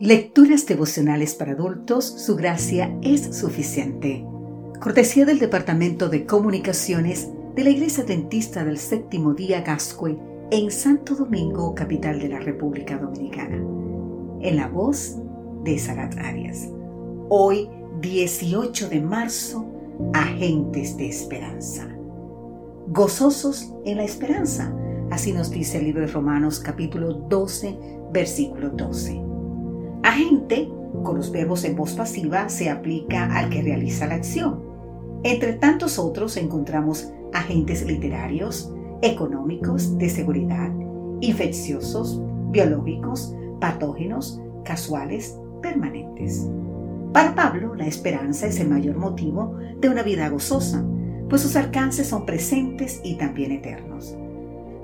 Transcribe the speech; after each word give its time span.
Lecturas 0.00 0.64
devocionales 0.64 1.34
para 1.34 1.52
adultos, 1.52 2.04
su 2.04 2.36
gracia 2.36 2.96
es 3.02 3.36
suficiente. 3.36 4.24
Cortesía 4.80 5.26
del 5.26 5.40
Departamento 5.40 6.08
de 6.08 6.24
Comunicaciones 6.24 7.30
de 7.56 7.64
la 7.64 7.70
Iglesia 7.70 8.04
Dentista 8.04 8.64
del 8.64 8.78
Séptimo 8.78 9.34
Día 9.34 9.62
Gascue 9.62 10.16
en 10.52 10.70
Santo 10.70 11.16
Domingo, 11.16 11.74
capital 11.74 12.20
de 12.20 12.28
la 12.28 12.38
República 12.38 12.96
Dominicana. 12.96 13.56
En 14.40 14.56
la 14.56 14.68
voz 14.68 15.16
de 15.64 15.76
Sarat 15.80 16.16
Arias. 16.18 16.68
Hoy, 17.28 17.68
18 18.00 18.90
de 18.90 19.00
marzo, 19.00 19.66
Agentes 20.14 20.96
de 20.96 21.08
Esperanza. 21.08 21.88
Gozosos 22.86 23.74
en 23.84 23.96
la 23.96 24.04
esperanza. 24.04 24.72
Así 25.10 25.32
nos 25.32 25.50
dice 25.50 25.78
el 25.78 25.86
libro 25.86 26.02
de 26.02 26.12
Romanos 26.12 26.60
capítulo 26.60 27.14
12, 27.14 27.76
versículo 28.12 28.70
12. 28.70 29.27
Agente, 30.08 30.72
con 31.04 31.18
los 31.18 31.30
verbos 31.30 31.64
en 31.64 31.76
voz 31.76 31.92
pasiva, 31.92 32.48
se 32.48 32.70
aplica 32.70 33.26
al 33.36 33.50
que 33.50 33.60
realiza 33.60 34.06
la 34.06 34.14
acción. 34.14 34.58
Entre 35.22 35.52
tantos 35.52 35.98
otros 35.98 36.38
encontramos 36.38 37.12
agentes 37.34 37.84
literarios, 37.84 38.72
económicos, 39.02 39.98
de 39.98 40.08
seguridad, 40.08 40.72
infecciosos, 41.20 42.22
biológicos, 42.50 43.34
patógenos, 43.60 44.40
casuales, 44.64 45.38
permanentes. 45.60 46.48
Para 47.12 47.34
Pablo, 47.34 47.74
la 47.74 47.86
esperanza 47.86 48.46
es 48.46 48.60
el 48.60 48.70
mayor 48.70 48.96
motivo 48.96 49.56
de 49.78 49.90
una 49.90 50.02
vida 50.02 50.30
gozosa, 50.30 50.82
pues 51.28 51.42
sus 51.42 51.54
alcances 51.54 52.06
son 52.06 52.24
presentes 52.24 53.02
y 53.04 53.16
también 53.16 53.52
eternos. 53.52 54.16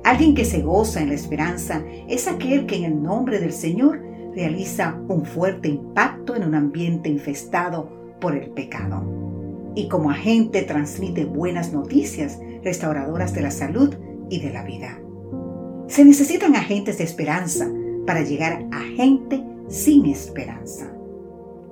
Alguien 0.04 0.34
que 0.34 0.44
se 0.44 0.60
goza 0.60 1.00
en 1.00 1.08
la 1.08 1.14
esperanza 1.14 1.82
es 2.08 2.28
aquel 2.28 2.66
que 2.66 2.76
en 2.76 2.84
el 2.84 3.02
nombre 3.02 3.40
del 3.40 3.54
Señor 3.54 4.12
realiza 4.34 5.00
un 5.08 5.24
fuerte 5.24 5.68
impacto 5.68 6.34
en 6.34 6.44
un 6.44 6.54
ambiente 6.54 7.08
infestado 7.08 8.16
por 8.20 8.36
el 8.36 8.50
pecado. 8.50 9.02
Y 9.74 9.88
como 9.88 10.10
agente 10.10 10.62
transmite 10.62 11.24
buenas 11.24 11.72
noticias 11.72 12.38
restauradoras 12.62 13.34
de 13.34 13.42
la 13.42 13.50
salud 13.50 13.94
y 14.30 14.40
de 14.40 14.52
la 14.52 14.64
vida. 14.64 15.00
Se 15.86 16.04
necesitan 16.04 16.56
agentes 16.56 16.98
de 16.98 17.04
esperanza 17.04 17.70
para 18.06 18.22
llegar 18.22 18.66
a 18.72 18.80
gente 18.96 19.44
sin 19.68 20.06
esperanza. 20.06 20.90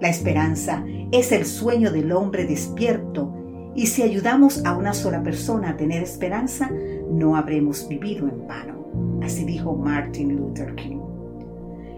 La 0.00 0.08
esperanza 0.08 0.84
es 1.12 1.32
el 1.32 1.44
sueño 1.44 1.92
del 1.92 2.12
hombre 2.12 2.44
despierto 2.44 3.32
y 3.74 3.86
si 3.86 4.02
ayudamos 4.02 4.64
a 4.64 4.76
una 4.76 4.92
sola 4.92 5.22
persona 5.22 5.70
a 5.70 5.76
tener 5.76 6.02
esperanza, 6.02 6.70
no 7.10 7.36
habremos 7.36 7.88
vivido 7.88 8.28
en 8.28 8.46
vano. 8.46 9.20
Así 9.22 9.44
dijo 9.44 9.74
Martin 9.74 10.36
Luther 10.36 10.74
King. 10.74 11.01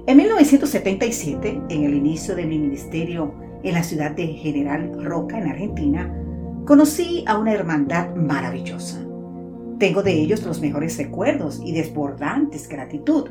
En 0.07 0.19
1977, 0.19 1.63
en 1.71 1.85
el 1.85 1.95
inicio 1.95 2.37
de 2.37 2.45
mi 2.45 2.59
ministerio 2.59 3.33
en 3.63 3.73
la 3.73 3.83
ciudad 3.83 4.11
de 4.11 4.27
General 4.27 5.03
Roca, 5.03 5.39
en 5.39 5.49
Argentina, 5.49 6.15
conocí 6.67 7.25
a 7.27 7.39
una 7.39 7.55
hermandad 7.55 8.15
maravillosa. 8.15 9.03
Tengo 9.79 10.03
de 10.03 10.13
ellos 10.13 10.45
los 10.45 10.61
mejores 10.61 10.99
recuerdos 10.99 11.59
y 11.65 11.73
desbordantes 11.73 12.69
gratitud, 12.69 13.31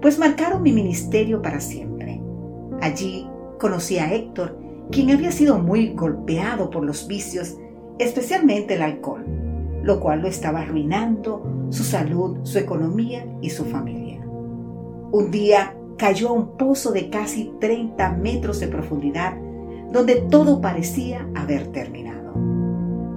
pues 0.00 0.18
marcaron 0.18 0.62
mi 0.62 0.72
ministerio 0.72 1.42
para 1.42 1.60
siempre. 1.60 2.18
Allí 2.80 3.28
conocí 3.60 3.98
a 3.98 4.10
Héctor, 4.10 4.58
quien 4.90 5.10
había 5.10 5.32
sido 5.32 5.58
muy 5.58 5.92
golpeado 5.92 6.70
por 6.70 6.82
los 6.82 7.06
vicios, 7.06 7.58
especialmente 7.98 8.76
el 8.76 8.82
alcohol, 8.82 9.26
lo 9.82 10.00
cual 10.00 10.22
lo 10.22 10.28
estaba 10.28 10.62
arruinando 10.62 11.68
su 11.68 11.84
salud, 11.84 12.38
su 12.44 12.58
economía 12.58 13.26
y 13.42 13.50
su 13.50 13.66
familia. 13.66 14.24
Un 15.12 15.30
día 15.30 15.74
cayó 15.96 16.28
a 16.28 16.32
un 16.32 16.56
pozo 16.56 16.92
de 16.92 17.08
casi 17.10 17.52
30 17.60 18.12
metros 18.12 18.60
de 18.60 18.68
profundidad, 18.68 19.34
donde 19.90 20.16
todo 20.16 20.60
parecía 20.60 21.26
haber 21.34 21.68
terminado. 21.68 22.34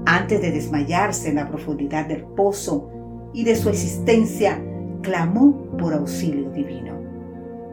Antes 0.05 0.41
de 0.41 0.51
desmayarse 0.51 1.29
en 1.29 1.35
la 1.35 1.49
profundidad 1.49 2.05
del 2.07 2.23
pozo 2.23 2.89
y 3.33 3.43
de 3.43 3.55
su 3.55 3.69
existencia, 3.69 4.61
clamó 5.01 5.77
por 5.77 5.93
auxilio 5.93 6.49
divino. 6.51 6.93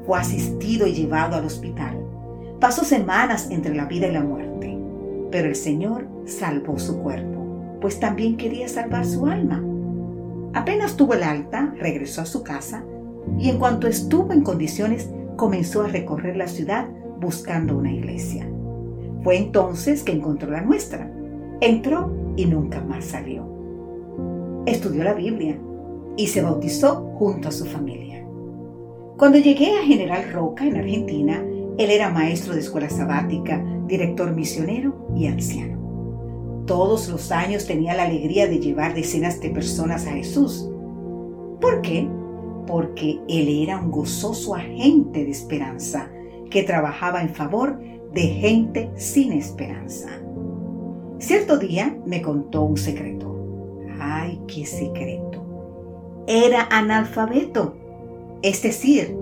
Fue 0.07 0.19
asistido 0.19 0.87
y 0.87 0.93
llevado 0.93 1.37
al 1.37 1.45
hospital. 1.45 1.99
Pasó 2.61 2.85
semanas 2.85 3.49
entre 3.51 3.75
la 3.75 3.87
vida 3.87 4.09
y 4.09 4.13
la 4.13 4.23
muerte, 4.23 4.79
pero 5.31 5.49
el 5.49 5.57
Señor 5.57 6.09
salvó 6.25 6.79
su 6.79 6.99
cuerpo, 6.99 7.79
pues 7.81 8.01
también 8.01 8.37
quería 8.37 8.69
salvar 8.69 9.05
su 9.05 9.27
alma. 9.27 9.63
Apenas 10.55 10.97
tuvo 10.97 11.15
el 11.15 11.23
alta, 11.23 11.75
regresó 11.79 12.23
a 12.23 12.27
su 12.27 12.43
casa 12.43 12.85
y 13.39 13.51
en 13.51 13.59
cuanto 13.59 13.87
estuvo 13.87 14.33
en 14.33 14.43
condiciones 14.43 15.11
comenzó 15.37 15.83
a 15.83 15.89
recorrer 15.89 16.37
la 16.37 16.49
ciudad 16.49 16.89
buscando 17.21 17.77
una 17.77 17.93
iglesia. 17.93 18.49
Fue 19.23 19.37
entonces 19.37 20.03
que 20.03 20.13
encontró 20.13 20.51
la 20.51 20.63
nuestra. 20.63 21.11
Entró 21.61 22.13
y 22.37 22.47
nunca 22.47 22.81
más 22.81 23.07
salió. 23.07 23.45
Estudió 24.67 25.05
la 25.05 25.15
Biblia 25.15 25.59
y 26.17 26.29
se 26.29 26.43
bautizó 26.43 27.13
junto 27.19 27.49
a 27.49 27.53
su 27.53 27.65
familia. 27.65 28.25
Cuando 29.17 29.39
llegué 29.39 29.77
a 29.77 29.83
General 29.83 30.31
Roca 30.33 30.67
en 30.67 30.77
Argentina, 30.77 31.43
él 31.79 31.91
era 31.91 32.11
maestro 32.11 32.55
de 32.55 32.61
escuela 32.61 32.89
sabática, 32.89 33.65
director 33.87 34.33
misionero 34.35 35.09
y 35.17 35.27
anciano. 35.27 36.65
Todos 36.67 37.09
los 37.09 37.31
años 37.33 37.67
tenía 37.67 37.95
la 37.95 38.05
alegría 38.05 38.47
de 38.47 38.59
llevar 38.59 38.95
decenas 38.95 39.41
de 39.41 39.51
personas 39.51 40.07
a 40.07 40.13
Jesús. 40.13 40.69
¿Por 41.61 41.81
qué? 41.81 42.09
Porque 42.67 43.21
él 43.29 43.49
era 43.63 43.79
un 43.81 43.91
gozoso 43.91 44.55
agente 44.55 45.25
de 45.25 45.31
esperanza 45.31 46.11
que 46.51 46.63
trabajaba 46.63 47.23
en 47.23 47.31
favor 47.31 47.79
de 48.13 48.23
gente 48.23 48.91
sin 48.97 49.33
esperanza. 49.33 50.09
Cierto 51.19 51.59
día 51.59 51.97
me 52.05 52.23
contó 52.23 52.63
un 52.65 52.77
secreto. 52.77 53.35
¡Ay, 53.99 54.41
qué 54.47 54.67
secreto! 54.67 55.45
Era 56.27 56.69
analfabeto, 56.71 57.77
es 58.43 58.63
decir, 58.63 59.17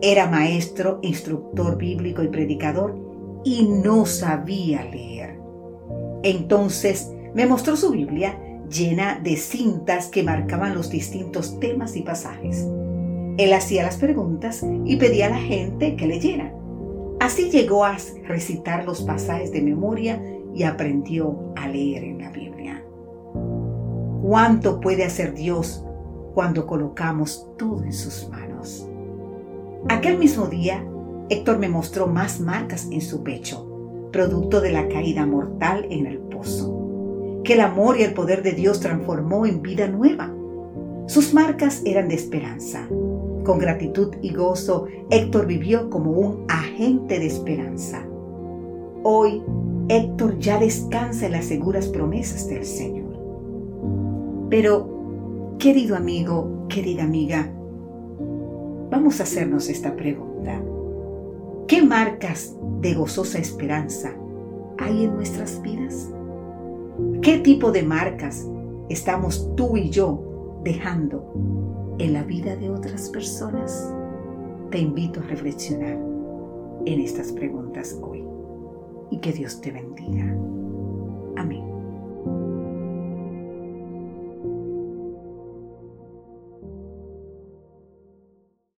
era 0.00 0.28
maestro, 0.28 0.98
instructor 1.02 1.78
bíblico 1.78 2.22
y 2.22 2.28
predicador 2.28 2.96
y 3.44 3.66
no 3.66 4.04
sabía 4.06 4.84
leer. 4.84 5.38
Entonces 6.22 7.12
me 7.34 7.46
mostró 7.46 7.76
su 7.76 7.90
Biblia 7.90 8.38
llena 8.72 9.20
de 9.22 9.36
cintas 9.36 10.08
que 10.08 10.22
marcaban 10.22 10.74
los 10.74 10.90
distintos 10.90 11.60
temas 11.60 11.96
y 11.96 12.02
pasajes. 12.02 12.66
Él 13.38 13.52
hacía 13.52 13.82
las 13.82 13.96
preguntas 13.96 14.64
y 14.84 14.96
pedía 14.96 15.26
a 15.26 15.30
la 15.30 15.38
gente 15.38 15.96
que 15.96 16.06
leyera. 16.06 16.52
Así 17.20 17.50
llegó 17.50 17.84
a 17.84 17.96
recitar 18.26 18.84
los 18.84 19.02
pasajes 19.02 19.52
de 19.52 19.62
memoria 19.62 20.20
y 20.54 20.64
aprendió 20.64 21.52
a 21.56 21.68
leer 21.68 22.04
en 22.04 22.18
la 22.18 22.30
Biblia. 22.30 22.84
¿Cuánto 24.22 24.80
puede 24.80 25.04
hacer 25.04 25.34
Dios 25.34 25.84
cuando 26.34 26.66
colocamos 26.66 27.46
todo 27.58 27.84
en 27.84 27.92
sus 27.92 28.28
manos? 28.28 28.88
Aquel 29.88 30.18
mismo 30.18 30.46
día, 30.46 30.84
Héctor 31.28 31.58
me 31.58 31.68
mostró 31.68 32.06
más 32.06 32.40
marcas 32.40 32.88
en 32.90 33.00
su 33.00 33.22
pecho, 33.22 34.08
producto 34.12 34.60
de 34.60 34.72
la 34.72 34.88
caída 34.88 35.26
mortal 35.26 35.86
en 35.90 36.06
el 36.06 36.18
pozo, 36.18 36.71
que 37.44 37.54
el 37.54 37.60
amor 37.60 37.98
y 37.98 38.02
el 38.02 38.14
poder 38.14 38.42
de 38.42 38.52
Dios 38.52 38.80
transformó 38.80 39.46
en 39.46 39.62
vida 39.62 39.88
nueva. 39.88 40.32
Sus 41.06 41.34
marcas 41.34 41.82
eran 41.84 42.08
de 42.08 42.14
esperanza, 42.14 42.88
con 43.44 43.58
gratitud 43.58 44.14
y 44.22 44.32
gozo, 44.32 44.86
Héctor 45.10 45.46
vivió 45.46 45.90
como 45.90 46.12
un 46.12 46.44
agente 46.48 47.18
de 47.18 47.26
esperanza. 47.26 48.06
Hoy, 49.02 49.42
Héctor 49.88 50.38
ya 50.38 50.58
descansa 50.58 51.26
en 51.26 51.32
las 51.32 51.46
seguras 51.46 51.88
promesas 51.88 52.48
del 52.48 52.64
Señor. 52.64 53.12
Pero, 54.48 55.56
querido 55.58 55.96
amigo, 55.96 56.66
querida 56.68 57.02
amiga, 57.02 57.50
vamos 58.90 59.18
a 59.18 59.24
hacernos 59.24 59.68
esta 59.68 59.96
pregunta. 59.96 60.62
¿Qué 61.66 61.82
marcas 61.82 62.54
de 62.80 62.94
gozosa 62.94 63.38
esperanza 63.38 64.14
hay 64.78 65.04
en 65.04 65.16
nuestras 65.16 65.60
vidas? 65.62 66.08
¿Qué 67.22 67.38
tipo 67.38 67.72
de 67.72 67.82
marcas 67.82 68.46
estamos 68.88 69.54
tú 69.56 69.76
y 69.76 69.90
yo 69.90 70.60
dejando 70.62 71.32
en 71.98 72.12
la 72.12 72.22
vida 72.22 72.56
de 72.56 72.68
otras 72.68 73.08
personas? 73.10 73.92
Te 74.70 74.78
invito 74.78 75.20
a 75.20 75.24
reflexionar 75.24 75.98
en 76.84 77.00
estas 77.00 77.32
preguntas 77.32 77.98
hoy 78.02 78.24
y 79.10 79.18
que 79.18 79.32
Dios 79.32 79.60
te 79.60 79.70
bendiga. 79.70 80.36